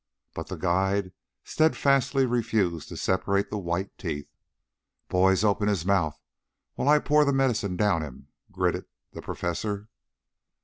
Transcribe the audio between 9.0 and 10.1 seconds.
the Professor.